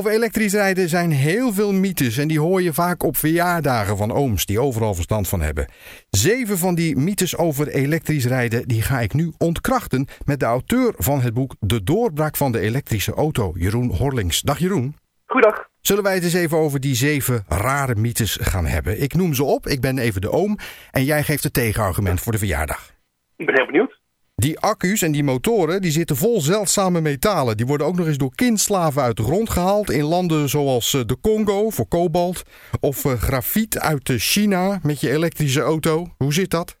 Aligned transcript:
Over 0.00 0.12
elektrisch 0.12 0.52
rijden 0.52 0.88
zijn 0.88 1.10
heel 1.10 1.52
veel 1.52 1.72
mythes 1.72 2.18
en 2.18 2.28
die 2.28 2.40
hoor 2.40 2.62
je 2.62 2.72
vaak 2.72 3.02
op 3.02 3.16
verjaardagen 3.16 3.96
van 3.96 4.12
ooms 4.12 4.46
die 4.46 4.60
overal 4.60 4.94
verstand 4.94 5.28
van 5.28 5.40
hebben. 5.40 5.66
Zeven 6.10 6.58
van 6.58 6.74
die 6.74 6.96
mythes 6.96 7.36
over 7.36 7.68
elektrisch 7.68 8.26
rijden 8.26 8.68
die 8.68 8.82
ga 8.82 9.00
ik 9.00 9.14
nu 9.14 9.32
ontkrachten 9.38 10.06
met 10.24 10.40
de 10.40 10.46
auteur 10.46 10.94
van 10.96 11.20
het 11.20 11.34
boek 11.34 11.54
De 11.58 11.82
doorbraak 11.82 12.36
van 12.36 12.52
de 12.52 12.60
elektrische 12.60 13.14
auto, 13.14 13.52
Jeroen 13.54 13.96
Horlings. 13.96 14.40
Dag 14.40 14.58
Jeroen. 14.58 14.94
Goedendag. 15.26 15.68
Zullen 15.80 16.02
wij 16.02 16.14
het 16.14 16.24
eens 16.24 16.34
even 16.34 16.58
over 16.58 16.80
die 16.80 16.94
zeven 16.94 17.44
rare 17.48 17.94
mythes 17.94 18.38
gaan 18.40 18.66
hebben? 18.66 19.02
Ik 19.02 19.14
noem 19.14 19.34
ze 19.34 19.44
op, 19.44 19.66
ik 19.66 19.80
ben 19.80 19.98
even 19.98 20.20
de 20.20 20.30
oom 20.30 20.58
en 20.90 21.04
jij 21.04 21.22
geeft 21.22 21.42
het 21.42 21.52
tegenargument 21.52 22.20
voor 22.20 22.32
de 22.32 22.38
verjaardag. 22.38 22.90
Ik 23.36 23.46
ben 23.46 23.54
heel 23.54 23.66
benieuwd. 23.66 23.99
Die 24.46 24.58
accu's 24.58 25.02
en 25.02 25.12
die 25.12 25.24
motoren 25.24 25.82
die 25.82 25.90
zitten 25.90 26.16
vol 26.16 26.40
zeldzame 26.40 27.00
metalen. 27.00 27.56
Die 27.56 27.66
worden 27.66 27.86
ook 27.86 27.96
nog 27.96 28.06
eens 28.06 28.18
door 28.18 28.34
kindslaven 28.34 29.02
uit 29.02 29.16
de 29.16 29.22
grond 29.22 29.50
gehaald 29.50 29.90
in 29.90 30.04
landen 30.04 30.48
zoals 30.48 30.94
eh, 30.94 31.00
de 31.06 31.20
Congo 31.20 31.70
voor 31.70 31.88
kobalt 31.88 32.42
of 32.80 33.04
uh, 33.04 33.12
grafiet 33.12 33.78
uit 33.78 34.08
China 34.32 34.78
met 34.82 35.00
je 35.00 35.10
elektrische 35.10 35.60
auto. 35.60 36.06
Hoe 36.18 36.32
zit 36.32 36.50
dat? 36.50 36.78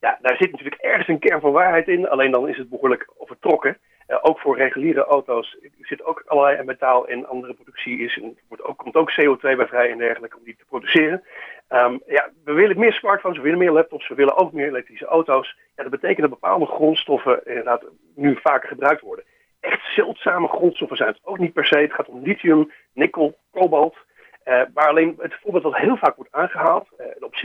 Ja, 0.00 0.18
daar 0.22 0.36
zit 0.36 0.50
natuurlijk 0.50 0.82
ergens 0.82 1.08
een 1.08 1.18
kern 1.18 1.40
van 1.40 1.52
waarheid 1.52 1.88
in, 1.88 2.08
alleen 2.08 2.30
dan 2.30 2.48
is 2.48 2.56
het 2.56 2.68
behoorlijk 2.68 3.12
overtrokken. 3.18 3.78
Uh, 4.08 4.18
ook 4.20 4.38
voor 4.38 4.56
reguliere 4.56 5.04
auto's 5.04 5.56
zit 5.80 6.04
ook 6.04 6.22
allerlei 6.26 6.62
metaal 6.62 7.08
en 7.08 7.26
andere 7.26 7.54
productie 7.54 7.98
is. 7.98 8.20
Wordt 8.48 8.64
ook, 8.64 8.76
komt 8.76 8.94
ook 8.94 9.12
CO2 9.12 9.40
bij 9.40 9.66
vrij 9.66 9.90
en 9.90 9.98
dergelijke 9.98 10.36
om 10.36 10.44
die 10.44 10.56
te 10.56 10.64
produceren. 10.68 11.22
Um, 11.68 12.00
ja, 12.06 12.30
we 12.44 12.52
willen 12.52 12.78
meer 12.78 12.92
smartphones, 12.92 13.36
we 13.36 13.42
willen 13.42 13.58
meer 13.58 13.70
laptops, 13.70 14.08
we 14.08 14.14
willen 14.14 14.36
ook 14.36 14.52
meer 14.52 14.68
elektrische 14.68 15.06
auto's. 15.06 15.56
Ja, 15.76 15.82
dat 15.82 15.92
betekent 15.92 16.20
dat 16.20 16.40
bepaalde 16.40 16.66
grondstoffen 16.66 17.46
inderdaad 17.46 17.84
nu 18.14 18.38
vaker 18.42 18.68
gebruikt 18.68 19.00
worden. 19.00 19.24
Echt 19.60 19.80
zeldzame 19.94 20.48
grondstoffen 20.48 20.96
zijn 20.96 21.08
het 21.08 21.20
ook 21.22 21.38
niet 21.38 21.52
per 21.52 21.66
se. 21.66 21.78
Het 21.78 21.92
gaat 21.92 22.08
om 22.08 22.22
lithium, 22.22 22.72
nikkel, 22.92 23.38
kobalt. 23.50 23.96
Uh, 24.44 24.62
maar 24.74 24.88
alleen 24.88 25.14
het 25.18 25.34
voorbeeld 25.42 25.64
dat 25.64 25.76
heel 25.76 25.96
vaak 25.96 26.16
wordt 26.16 26.32
aangehaald, 26.32 26.88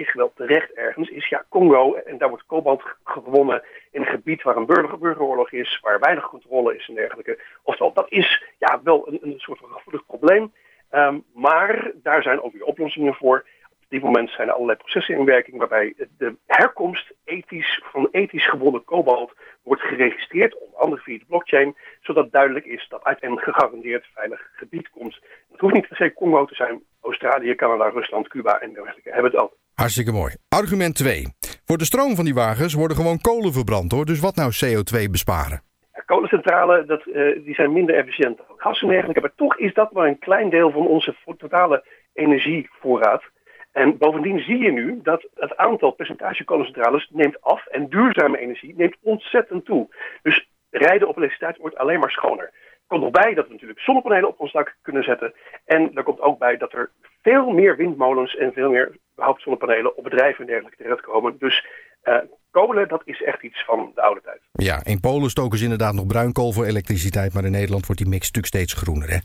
zich 0.05 0.13
wel 0.13 0.31
terecht 0.35 0.73
ergens, 0.73 1.09
is 1.09 1.27
ja 1.27 1.45
Congo. 1.49 1.93
En 1.93 2.17
daar 2.17 2.29
wordt 2.29 2.45
kobalt 2.45 2.83
gewonnen 3.03 3.63
in 3.91 4.01
een 4.01 4.07
gebied 4.07 4.41
waar 4.41 4.55
een 4.55 4.65
burger 4.65 4.99
burgeroorlog 4.99 5.51
is, 5.51 5.79
waar 5.81 5.99
weinig 5.99 6.29
controle 6.29 6.75
is 6.75 6.87
en 6.87 6.95
dergelijke. 6.95 7.39
Oftewel, 7.63 7.93
dat 7.93 8.11
is 8.11 8.43
ja 8.59 8.81
wel 8.83 9.07
een, 9.07 9.19
een 9.21 9.39
soort 9.39 9.59
van 9.59 9.69
gevoelig 9.69 10.05
probleem. 10.05 10.53
Um, 10.91 11.23
maar 11.33 11.91
daar 11.95 12.21
zijn 12.21 12.41
ook 12.41 12.53
weer 12.53 12.63
oplossingen 12.63 13.13
voor. 13.13 13.45
Op 13.69 13.95
dit 13.95 14.03
moment 14.03 14.29
zijn 14.29 14.47
er 14.47 14.53
allerlei 14.53 14.77
processen 14.77 15.15
in 15.15 15.25
werking 15.25 15.57
waarbij 15.57 15.93
de 16.17 16.35
herkomst 16.45 17.13
ethisch, 17.25 17.81
van 17.83 18.07
ethisch 18.11 18.49
gewonnen 18.49 18.83
kobalt 18.83 19.33
wordt 19.63 19.81
geregistreerd, 19.81 20.57
onder 20.57 20.79
andere 20.79 21.01
via 21.01 21.17
de 21.17 21.25
blockchain, 21.25 21.75
zodat 22.01 22.31
duidelijk 22.31 22.65
is 22.65 22.87
dat 22.89 23.03
uit 23.03 23.23
een 23.23 23.37
gegarandeerd 23.37 24.05
veilig 24.13 24.49
gebied 24.53 24.89
komt. 24.89 25.19
Het 25.51 25.59
hoeft 25.59 25.73
niet 25.73 25.87
per 25.87 25.97
se 25.97 26.13
Congo 26.13 26.45
te 26.45 26.55
zijn, 26.55 26.83
Australië, 27.01 27.55
Canada, 27.55 27.89
Rusland, 27.89 28.27
Cuba 28.27 28.59
en 28.59 28.73
dergelijke 28.73 29.11
hebben 29.11 29.31
het 29.31 29.41
ook. 29.41 29.53
Hartstikke 29.79 30.11
mooi. 30.11 30.33
Argument 30.49 30.95
2. 30.95 31.25
Voor 31.65 31.77
de 31.77 31.85
stroom 31.85 32.15
van 32.15 32.25
die 32.25 32.33
wagens 32.33 32.73
worden 32.73 32.97
gewoon 32.97 33.21
kolen 33.21 33.53
verbrand 33.53 33.91
hoor, 33.91 34.05
dus 34.05 34.19
wat 34.19 34.35
nou 34.35 34.51
CO2 34.51 35.09
besparen? 35.11 35.61
Ja, 35.93 36.01
kolencentrales 36.05 36.87
dat, 36.87 37.05
uh, 37.05 37.45
die 37.45 37.55
zijn 37.55 37.73
minder 37.73 37.95
efficiënt 37.95 38.37
dan 38.37 38.57
gas 38.57 38.81
en 38.81 38.87
dergelijke, 38.87 39.21
maar 39.21 39.35
toch 39.35 39.57
is 39.57 39.73
dat 39.73 39.91
maar 39.91 40.07
een 40.07 40.19
klein 40.19 40.49
deel 40.49 40.71
van 40.71 40.87
onze 40.87 41.15
totale 41.37 41.83
energievoorraad. 42.13 43.23
En 43.71 43.97
bovendien 43.97 44.39
zie 44.39 44.57
je 44.57 44.71
nu 44.71 44.99
dat 45.03 45.27
het 45.35 45.57
aantal 45.57 45.91
percentage 45.91 46.43
kolencentrales 46.43 47.09
neemt 47.11 47.41
af 47.41 47.65
en 47.65 47.89
duurzame 47.89 48.39
energie 48.39 48.73
neemt 48.77 48.97
ontzettend 49.01 49.65
toe. 49.65 49.87
Dus 50.21 50.49
rijden 50.69 51.07
op 51.07 51.17
elektriciteit 51.17 51.57
wordt 51.57 51.77
alleen 51.77 51.99
maar 51.99 52.11
schoner. 52.11 52.45
Er 52.45 52.97
komt 52.97 53.01
nog 53.01 53.23
bij 53.23 53.33
dat 53.33 53.47
we 53.47 53.53
natuurlijk 53.53 53.79
zonnepanelen 53.79 54.29
op 54.29 54.39
ons 54.39 54.51
dak 54.51 54.75
kunnen 54.81 55.03
zetten. 55.03 55.33
En 55.65 55.91
er 55.93 56.03
komt 56.03 56.21
ook 56.21 56.39
bij 56.39 56.57
dat 56.57 56.73
er 56.73 56.91
veel 57.21 57.49
meer 57.49 57.75
windmolens 57.75 58.35
en 58.35 58.53
veel 58.53 58.69
meer 58.69 58.97
überhaupt 59.19 59.41
zonnepanelen 59.41 59.97
op 59.97 60.03
bedrijven 60.03 60.39
en 60.41 60.47
dergelijke 60.47 60.83
terechtkomen. 60.83 61.35
Dus 61.39 61.65
uh, 62.03 62.15
kolen, 62.51 62.87
dat 62.87 63.01
is 63.05 63.23
echt 63.23 63.43
iets 63.43 63.65
van 63.65 63.91
de 63.95 64.01
oude 64.01 64.21
tijd. 64.21 64.39
Ja, 64.51 64.85
in 64.85 64.99
Polen 64.99 65.29
stoken 65.29 65.57
ze 65.57 65.63
inderdaad 65.63 65.93
nog 65.93 66.07
bruinkool 66.07 66.51
voor 66.51 66.65
elektriciteit, 66.65 67.33
maar 67.33 67.45
in 67.45 67.51
Nederland 67.51 67.85
wordt 67.85 68.01
die 68.01 68.09
mix 68.09 68.25
natuurlijk 68.25 68.55
steeds 68.55 68.73
groener. 68.73 69.09
Hè? 69.09 69.19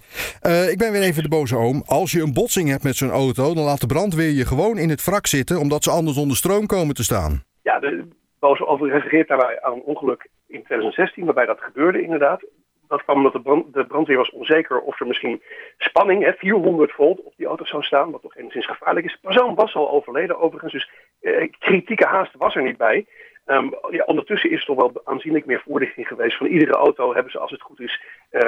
Uh, 0.51 0.71
ik 0.71 0.79
ben 0.79 0.93
weer 0.93 1.03
even 1.03 1.23
de 1.23 1.29
boze 1.29 1.57
oom. 1.57 1.83
Als 1.87 2.13
je 2.13 2.23
een 2.23 2.33
botsing 2.33 2.69
hebt 2.69 2.83
met 2.83 2.97
zo'n 2.97 3.11
auto, 3.11 3.55
dan 3.55 3.65
laat 3.65 3.81
de 3.81 3.87
brandweer 3.87 4.31
je 4.31 4.47
gewoon 4.47 4.79
in 4.79 4.89
het 4.89 5.05
wrak 5.05 5.27
zitten, 5.27 5.59
omdat 5.59 5.83
ze 5.85 5.91
anders 5.91 6.17
onder 6.17 6.37
stroom 6.37 6.67
komen 6.67 6.95
te 6.95 7.03
staan. 7.03 7.43
Ja, 7.63 7.79
de 7.79 8.09
boze 8.39 8.67
oom 8.67 8.85
refereert 8.85 9.29
daarbij 9.29 9.63
aan 9.63 9.73
een 9.73 9.83
ongeluk 9.83 10.29
in 10.47 10.63
2016, 10.65 11.25
waarbij 11.25 11.47
dat 11.47 11.61
gebeurde 11.61 12.03
inderdaad. 12.03 12.45
Dat 12.89 13.03
kwam 13.03 13.17
omdat 13.17 13.33
de, 13.33 13.41
brand, 13.41 13.75
de, 13.75 13.87
brandweer 13.87 14.17
was 14.17 14.31
onzeker 14.31 14.81
of 14.81 15.01
er 15.01 15.07
misschien 15.07 15.43
spanning, 15.79 16.23
hè, 16.23 16.33
400 16.33 16.93
volt, 16.93 17.23
op 17.23 17.33
die 17.37 17.47
auto 17.47 17.65
zou 17.65 17.83
staan, 17.83 18.11
wat 18.11 18.23
toch 18.23 18.37
enigszins 18.37 18.67
gevaarlijk 18.67 19.07
is. 19.07 19.13
De 19.13 19.29
persoon 19.29 19.55
was 19.55 19.75
al 19.75 19.91
overleden 19.91 20.39
overigens, 20.39 20.73
dus 20.73 20.91
eh, 21.21 21.51
kritieke 21.59 22.07
haast 22.07 22.35
was 22.37 22.55
er 22.55 22.63
niet 22.63 22.77
bij. 22.77 23.07
Um, 23.47 23.75
ja, 23.91 24.05
ondertussen 24.05 24.51
is 24.51 24.61
er 24.61 24.67
toch 24.67 24.77
wel 24.77 25.01
aanzienlijk 25.05 25.47
meer 25.47 25.63
voorlichting 25.67 26.07
geweest. 26.07 26.37
Van 26.37 26.47
iedere 26.47 26.73
auto 26.73 27.15
hebben 27.15 27.33
ze, 27.33 27.39
als 27.39 27.51
het 27.51 27.63
goed 27.63 27.81
is, 27.81 28.03
uh, 28.31 28.41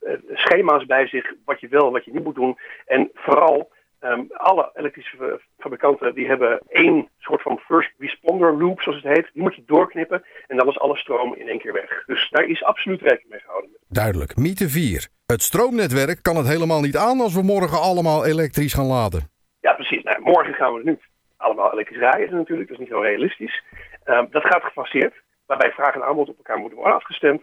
uh, 0.00 0.12
schema's 0.32 0.86
bij 0.86 1.06
zich, 1.06 1.32
wat 1.44 1.60
je 1.60 1.68
wel 1.68 1.86
en 1.86 1.92
wat 1.92 2.04
je 2.04 2.12
niet 2.12 2.24
moet 2.24 2.34
doen. 2.34 2.58
En 2.86 3.10
vooral 3.14 3.72
Um, 4.04 4.26
alle 4.32 4.70
elektrische 4.74 5.40
fabrikanten 5.58 6.14
die 6.14 6.26
hebben 6.26 6.60
één 6.68 7.08
soort 7.18 7.42
van 7.42 7.58
first 7.58 7.92
responder 7.98 8.58
loop, 8.58 8.80
zoals 8.80 9.02
het 9.02 9.14
heet. 9.14 9.30
Die 9.32 9.42
moet 9.42 9.54
je 9.54 9.62
doorknippen 9.66 10.24
en 10.46 10.56
dan 10.56 10.68
is 10.68 10.78
alle 10.78 10.96
stroom 10.96 11.34
in 11.34 11.48
één 11.48 11.58
keer 11.58 11.72
weg. 11.72 12.04
Dus 12.06 12.28
daar 12.30 12.44
is 12.44 12.64
absoluut 12.64 13.00
rekening 13.00 13.30
mee 13.30 13.40
gehouden. 13.40 13.53
Duidelijk. 13.94 14.36
Mythe 14.36 14.68
4. 14.68 15.08
Het 15.26 15.42
stroomnetwerk 15.42 16.22
kan 16.22 16.36
het 16.36 16.46
helemaal 16.46 16.80
niet 16.80 16.96
aan 16.96 17.20
als 17.20 17.34
we 17.34 17.42
morgen 17.42 17.80
allemaal 17.80 18.26
elektrisch 18.26 18.74
gaan 18.74 18.86
laden. 18.86 19.30
Ja, 19.60 19.72
precies. 19.72 20.02
Nou, 20.02 20.20
morgen 20.20 20.54
gaan 20.54 20.74
we 20.74 20.80
niet 20.84 21.02
allemaal 21.36 21.72
elektrisch 21.72 21.98
rijden 21.98 22.36
natuurlijk. 22.36 22.68
Dat 22.68 22.78
is 22.78 22.84
niet 22.84 22.94
zo 22.94 23.00
realistisch. 23.00 23.62
Um, 24.04 24.26
dat 24.30 24.44
gaat 24.44 24.62
gefaseerd, 24.62 25.14
waarbij 25.46 25.70
vraag 25.70 25.94
en 25.94 26.04
aanbod 26.04 26.28
op 26.28 26.36
elkaar 26.36 26.58
moeten 26.58 26.78
worden 26.78 26.96
afgestemd. 26.96 27.42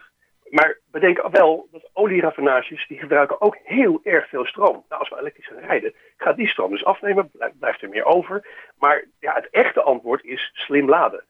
Maar 0.50 0.79
bedenk 0.91 1.28
wel 1.31 1.67
dat 1.72 1.89
olieraffinages 1.94 2.88
die 2.88 3.00
gebruiken 3.00 3.41
ook 3.41 3.57
heel 3.63 4.00
erg 4.03 4.29
veel 4.29 4.45
stroom. 4.45 4.83
Nou, 4.89 5.00
als 5.01 5.09
we 5.09 5.19
elektrisch 5.19 5.47
gaan 5.47 5.68
rijden, 5.68 5.94
gaat 6.18 6.35
die 6.35 6.47
stroom 6.47 6.72
dus 6.72 6.85
afnemen, 6.85 7.31
blijft 7.59 7.81
er 7.81 7.89
meer 7.89 8.06
over. 8.06 8.47
Maar 8.78 9.06
ja, 9.19 9.33
het 9.33 9.50
echte 9.51 9.81
antwoord 9.81 10.23
is 10.23 10.51
slim 10.53 10.89
laden. 10.89 11.23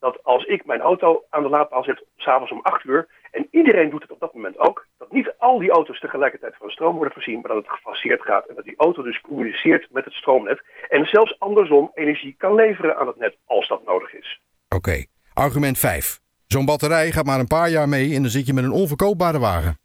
Dat 0.00 0.24
als 0.24 0.44
ik 0.44 0.64
mijn 0.64 0.80
auto 0.80 1.24
aan 1.30 1.42
de 1.42 1.48
laadpaal 1.48 1.84
zet, 1.84 2.04
s'avonds 2.16 2.52
om 2.52 2.60
8 2.62 2.84
uur, 2.84 3.08
iedereen 3.52 3.90
doet 3.90 4.02
het 4.02 4.10
op 4.10 4.20
dat 4.20 4.34
moment 4.34 4.58
ook, 4.58 4.86
dat 4.98 5.12
niet 5.12 5.34
al 5.38 5.58
die 5.58 5.70
auto's 5.70 6.00
tegelijkertijd 6.00 6.56
van 6.56 6.70
stroom 6.70 6.94
worden 6.94 7.12
voorzien, 7.12 7.40
maar 7.40 7.54
dat 7.54 7.64
het 7.64 7.72
gefaseerd 7.72 8.22
gaat 8.22 8.46
en 8.46 8.54
dat 8.54 8.64
die 8.64 8.76
auto 8.76 9.02
dus 9.02 9.20
communiceert 9.20 9.88
met 9.90 10.04
het 10.04 10.14
stroomnet 10.14 10.62
en 10.88 11.06
zelfs 11.06 11.38
andersom 11.38 11.90
energie 11.94 12.34
kan 12.38 12.54
leveren 12.54 12.96
aan 12.96 13.06
het 13.06 13.16
net 13.16 13.36
als 13.46 13.68
dat 13.68 13.84
nodig 13.84 14.14
is. 14.14 14.40
Oké, 14.68 14.76
okay. 14.76 15.06
argument 15.32 15.78
5. 15.78 16.20
Zo'n 16.46 16.64
batterij 16.64 17.10
gaat 17.10 17.24
maar 17.24 17.38
een 17.38 17.46
paar 17.46 17.68
jaar 17.68 17.88
mee 17.88 18.14
en 18.14 18.22
dan 18.22 18.30
zit 18.30 18.46
je 18.46 18.52
met 18.52 18.64
een 18.64 18.80
onverkoopbare 18.82 19.38
wagen. 19.38 19.78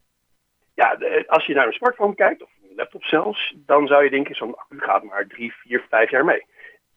Ja, 0.74 0.98
als 1.28 1.46
je 1.46 1.54
naar 1.54 1.68
een 1.68 1.74
smartphone 1.74 2.16
kijkt, 2.16 2.44
of 2.44 2.50
een 2.62 2.76
laptop 2.76 3.04
zelfs, 3.04 3.56
dan 3.56 3.88
zou 3.88 4.04
je 4.04 4.10
denken, 4.10 4.36
zo'n 4.36 4.58
accu 4.58 4.80
gaat 4.80 5.04
maar 5.04 5.28
drie, 5.28 5.54
vier, 5.54 5.86
vijf 5.90 6.10
jaar 6.10 6.26
mee. 6.26 6.46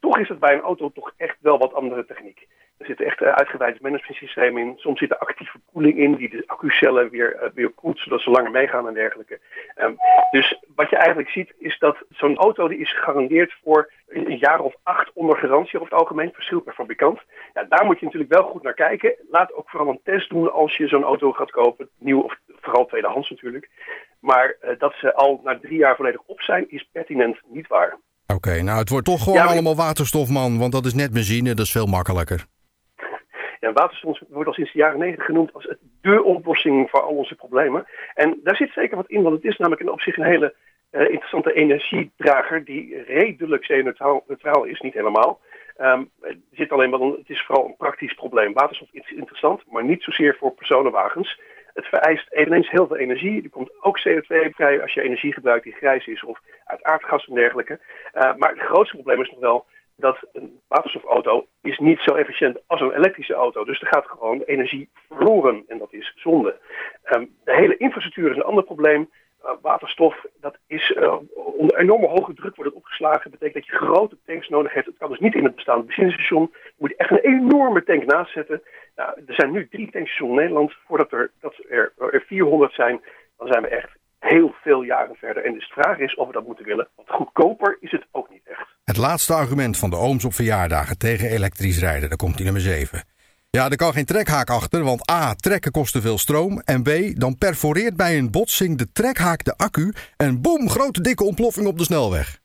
Toch 0.01 0.19
is 0.19 0.29
het 0.29 0.39
bij 0.39 0.55
een 0.55 0.61
auto 0.61 0.91
toch 0.91 1.13
echt 1.17 1.37
wel 1.41 1.59
wat 1.59 1.75
andere 1.75 2.05
techniek. 2.07 2.47
Er 2.91 2.97
zitten 2.97 3.25
echt 3.25 3.37
uitgebreid 3.39 3.81
managementsystemen 3.81 4.63
in. 4.63 4.73
Soms 4.77 4.99
zit 4.99 5.11
er 5.11 5.19
actieve 5.19 5.59
koeling 5.73 5.99
in 5.99 6.15
die 6.15 6.31
de 6.31 6.43
accucellen 6.47 7.11
weer, 7.11 7.43
uh, 7.43 7.49
weer 7.55 7.71
koelt, 7.71 7.99
zodat 7.99 8.21
ze 8.21 8.31
langer 8.31 8.51
meegaan 8.51 8.89
en 8.89 8.95
dergelijke. 8.95 9.41
Um, 9.77 9.97
dus 10.31 10.59
wat 10.75 10.91
je 10.91 10.97
eigenlijk 10.97 11.29
ziet 11.31 11.53
is 11.59 11.79
dat 11.79 11.97
zo'n 12.11 12.37
auto 12.37 12.69
die 12.69 12.79
is 12.79 12.93
gegarandeerd 12.93 13.55
voor 13.63 13.93
een 14.09 14.39
jaar 14.39 14.61
of 14.61 14.75
acht 14.83 15.11
onder 15.15 15.37
garantie 15.37 15.81
over 15.81 15.91
het 15.91 16.01
algemeen, 16.01 16.33
verschil 16.33 16.61
per 16.61 16.73
fabrikant. 16.73 17.21
Ja, 17.55 17.65
daar 17.69 17.85
moet 17.85 17.99
je 17.99 18.05
natuurlijk 18.05 18.33
wel 18.33 18.43
goed 18.43 18.63
naar 18.63 18.75
kijken. 18.75 19.15
Laat 19.31 19.55
ook 19.55 19.71
vooral 19.71 19.89
een 19.89 20.01
test 20.05 20.31
doen 20.31 20.53
als 20.53 20.77
je 20.77 20.89
zo'n 20.89 21.05
auto 21.05 21.33
gaat 21.33 21.51
kopen, 21.51 21.89
nieuw 21.99 22.21
of 22.21 22.37
vooral 22.61 22.87
tweedehands 22.87 23.31
natuurlijk. 23.31 23.69
Maar 24.21 24.57
uh, 24.65 24.71
dat 24.79 24.95
ze 24.95 25.15
al 25.15 25.41
na 25.45 25.59
drie 25.59 25.79
jaar 25.79 25.97
volledig 25.97 26.21
op 26.27 26.41
zijn, 26.41 26.71
is 26.71 26.89
pertinent 26.93 27.41
niet 27.47 27.67
waar. 27.67 27.99
Oké, 28.27 28.35
okay, 28.35 28.61
nou 28.61 28.79
het 28.79 28.89
wordt 28.89 29.07
toch 29.07 29.23
gewoon 29.23 29.39
ja, 29.39 29.45
maar... 29.45 29.53
allemaal 29.53 29.77
waterstof, 29.77 30.29
man, 30.29 30.59
want 30.59 30.73
dat 30.73 30.85
is 30.85 30.95
net 30.95 31.13
benzine, 31.13 31.55
dat 31.55 31.67
is 31.67 31.73
veel 31.73 31.87
makkelijker. 31.87 32.47
Ja, 33.61 33.73
waterstof 33.73 34.21
wordt 34.29 34.49
al 34.49 34.55
sinds 34.55 34.73
de 34.73 34.79
jaren 34.79 34.99
negentig 34.99 35.25
genoemd 35.25 35.53
als 35.53 35.75
de 36.01 36.23
oplossing 36.23 36.91
voor 36.91 37.03
al 37.03 37.17
onze 37.17 37.35
problemen. 37.35 37.87
En 38.15 38.41
daar 38.43 38.57
zit 38.57 38.73
zeker 38.73 38.97
wat 38.97 39.09
in, 39.09 39.23
want 39.23 39.35
het 39.35 39.45
is 39.45 39.57
namelijk 39.57 39.83
in 39.83 39.91
op 39.91 40.01
zich 40.01 40.17
een 40.17 40.25
hele 40.25 40.55
uh, 40.93 41.01
interessante 41.01 41.53
energiedrager 41.53 42.65
die 42.65 43.03
redelijk 43.03 43.67
CO-neutraal 43.67 44.65
is, 44.65 44.81
niet 44.81 44.95
helemaal. 44.95 45.41
Um, 45.79 46.11
er 46.21 46.37
zit 46.53 46.73
alleen 46.73 46.91
maar, 46.91 47.01
het 47.01 47.31
is 47.31 47.43
vooral 47.43 47.67
een 47.67 47.77
praktisch 47.77 48.15
probleem. 48.15 48.53
Waterstof 48.53 48.89
is 48.93 49.13
interessant, 49.13 49.63
maar 49.71 49.85
niet 49.85 50.03
zozeer 50.03 50.37
voor 50.39 50.53
personenwagens. 50.53 51.41
Het 51.75 51.87
vereist 51.87 52.33
eveneens 52.33 52.71
heel 52.71 52.87
veel 52.87 52.97
energie. 52.97 53.43
Er 53.43 53.51
komt 53.51 53.71
ook 53.81 53.99
CO2 53.99 54.51
vrij 54.51 54.83
als 54.83 54.95
je 54.95 55.03
energie 55.03 55.33
gebruikt 55.33 55.65
die 55.65 55.73
grijs 55.73 56.07
is 56.07 56.25
of 56.25 56.41
uit 56.65 56.83
aardgas 56.83 57.27
en 57.27 57.35
dergelijke. 57.35 57.81
Uh, 58.15 58.35
maar 58.37 58.51
het 58.51 58.59
grootste 58.59 58.97
probleem 58.97 59.21
is 59.21 59.31
nog 59.31 59.41
wel 59.41 59.67
dat 60.01 60.19
een 60.33 60.61
waterstofauto 60.69 61.47
is 61.63 61.79
niet 61.79 62.01
zo 62.01 62.15
efficiënt 62.15 62.59
als 62.67 62.81
een 62.81 62.93
elektrische 62.93 63.35
auto. 63.35 63.65
Dus 63.65 63.81
er 63.81 63.87
gaat 63.87 64.07
gewoon 64.07 64.43
energie 64.43 64.89
verloren 65.09 65.65
en 65.69 65.79
dat 65.79 65.93
is 65.93 66.13
zonde. 66.17 66.57
Um, 67.05 67.37
de 67.45 67.55
hele 67.55 67.77
infrastructuur 67.77 68.31
is 68.31 68.37
een 68.37 68.43
ander 68.43 68.65
probleem. 68.65 69.11
waterstof, 69.63 70.27
dat 70.41 70.59
is 70.67 70.95
onder 71.35 71.79
enorme 71.79 72.07
hoge 72.07 72.35
druk 72.35 72.57
wordt 72.57 72.71
het 72.71 72.81
opgeslagen. 72.81 73.31
Dat 73.31 73.41
betekent 73.41 73.55
dat 73.55 73.67
je 73.67 73.87
grote 73.87 74.17
tanks 74.27 74.49
nodig 74.49 74.75
hebt. 74.75 74.87
Het 74.87 74.99
kan 74.99 75.11
dus 75.11 75.19
niet 75.19 75.35
in 75.35 75.45
het 75.45 75.55
bestaande 75.55 75.85
benzinestation. 75.85 76.51
Je 76.53 76.73
moet 76.77 76.97
echt 76.97 77.11
een 77.11 77.19
enorme 77.19 77.85
tank 77.85 78.05
naast 78.05 78.33
zetten. 78.33 78.63
Nou, 78.97 79.23
er 79.27 79.35
zijn 79.35 79.51
nu 79.51 79.69
drie 79.69 79.91
tankstations 79.91 80.31
in 80.31 80.37
Nederland. 80.37 80.73
Voordat 80.87 81.13
er, 81.13 81.31
dat 81.41 81.55
er, 81.69 81.93
er 81.97 82.25
400 82.27 82.73
zijn, 82.73 83.01
dan 83.39 83.47
zijn 83.47 83.63
we 83.63 83.69
echt 83.69 83.99
heel 84.19 84.55
veel 84.63 84.83
jaren 84.83 85.17
verder. 85.17 85.45
En 85.45 85.53
dus 85.53 85.69
de 85.69 85.83
vraag 85.83 85.99
is 85.99 86.15
of 86.15 86.27
we 86.27 86.33
dat 86.33 86.47
moeten 86.47 86.65
willen. 86.65 86.89
Want 86.97 87.11
goedkoper 87.11 87.77
is 87.81 87.91
het 87.91 88.07
ook 88.11 88.31
niet. 88.31 88.40
Het 88.91 88.99
laatste 88.99 89.35
argument 89.35 89.77
van 89.77 89.91
de 89.91 89.97
ooms 89.97 90.25
op 90.25 90.35
verjaardagen 90.35 90.99
tegen 90.99 91.31
elektrisch 91.31 91.79
rijden, 91.79 92.09
daar 92.09 92.19
komt 92.19 92.35
hij 92.35 92.45
nummer 92.45 92.63
7. 92.63 93.05
Ja, 93.51 93.71
er 93.71 93.77
kan 93.77 93.93
geen 93.93 94.05
trekhaak 94.05 94.51
achter, 94.51 94.83
want 94.83 95.11
A. 95.11 95.35
trekken 95.35 95.71
kost 95.71 95.93
te 95.93 96.01
veel 96.01 96.19
stroom. 96.19 96.61
En 96.61 96.83
B. 96.83 96.91
dan 97.15 97.39
perforeert 97.39 97.97
bij 97.97 98.19
een 98.19 98.31
botsing 98.31 98.79
de 98.79 98.93
trekhaak 98.93 99.45
de 99.45 99.57
accu. 99.57 99.93
En 100.17 100.41
boem, 100.41 100.71
grote 100.71 101.01
dikke 101.01 101.25
ontploffing 101.25 101.67
op 101.67 101.79
de 101.79 101.85
snelweg. 101.85 102.40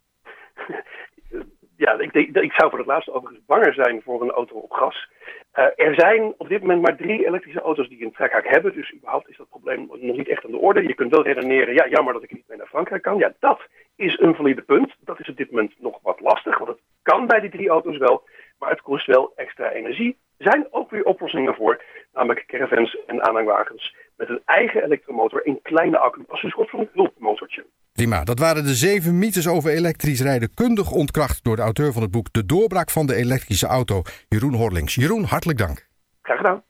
Ja, 1.77 2.00
ik, 2.00 2.13
ik 2.13 2.54
zou 2.54 2.69
voor 2.69 2.80
het 2.80 2.88
laatste 2.88 3.13
overigens 3.13 3.45
banger 3.45 3.74
zijn 3.74 4.01
voor 4.01 4.22
een 4.22 4.31
auto 4.31 4.56
op 4.56 4.72
gas. 4.72 5.10
Uh, 5.56 5.66
er 5.75 5.95
zijn 5.95 6.33
op 6.38 6.48
dit 6.48 6.62
moment 6.62 6.81
maar 6.81 6.95
drie 6.95 7.25
elektrische 7.25 7.62
auto's 7.62 7.89
die 7.89 8.06
een 8.06 8.12
trekhaak 8.12 8.48
hebben. 8.48 8.74
Dus 8.74 8.94
überhaupt 8.94 9.30
is 9.30 9.38
dat 9.38 9.50
probleem 9.50 9.88
nog 9.88 10.16
niet 10.18 10.27
echt 10.27 10.45
aan 10.45 10.51
de 10.51 10.57
orde. 10.57 10.88
Je 10.88 10.94
kunt 10.94 11.12
wel 11.12 11.24
redeneren, 11.24 11.74
ja, 11.74 11.88
jammer 11.88 12.13
dat 12.13 12.24
ik 12.24 12.33
niet 12.33 12.48
mee 12.48 12.57
naar 12.57 12.68
Frankrijk 12.68 13.01
kan. 13.01 13.18
Ja, 13.18 13.33
dat 13.39 13.68
is 13.95 14.19
een 14.19 14.36
valide 14.36 14.62
punt. 14.62 14.95
Dat 15.00 15.19
is 15.19 15.30
op 15.30 15.38
dit 15.38 15.51
moment 15.51 15.74
nog 15.80 16.00
wat 16.01 16.19
lastig, 16.19 16.57
want 16.57 16.69
het 16.69 16.80
kan 17.01 17.27
bij 17.27 17.39
die 17.39 17.50
drie 17.50 17.69
auto's 17.69 17.98
wel. 17.98 18.24
Maar 18.60 18.69
het 18.69 18.81
kost 18.81 19.06
wel 19.06 19.31
extra 19.36 19.72
energie. 19.72 20.18
Er 20.38 20.51
zijn 20.51 20.68
ook 20.72 20.89
weer 20.89 21.04
oplossingen 21.04 21.56
voor, 21.56 21.83
namelijk 22.13 22.45
caravans 22.45 22.98
en 23.06 23.24
aanhangwagens 23.24 23.95
met 24.18 24.30
een 24.30 24.42
eigen 24.45 24.83
elektromotor 24.83 25.45
in 25.45 25.62
kleine 25.62 25.98
accu 25.98 26.24
als 26.27 26.44
een 26.44 26.50
soort 26.50 26.69
van 26.69 26.89
hulpmotortje. 26.94 27.66
Prima, 27.95 28.24
dat 28.24 28.39
waren 28.39 28.63
de 28.63 28.75
zeven 28.75 29.18
mythes 29.18 29.47
over 29.47 29.71
elektrisch 29.71 30.21
rijden 30.21 30.53
kundig 30.53 30.92
ontkracht 30.92 31.44
door 31.44 31.56
de 31.56 31.62
auteur 31.62 31.94
van 31.94 32.01
het 32.01 32.12
boek 32.12 32.33
De 32.33 32.45
doorbraak 32.45 32.89
van 32.89 33.06
de 33.06 33.15
elektrische 33.15 33.68
auto, 33.68 34.01
Jeroen 34.27 34.53
Horlings. 34.53 34.95
Jeroen, 34.95 35.24
hartelijk 35.24 35.57
dank. 35.57 35.88
Graag 36.21 36.38
gedaan. 36.38 36.63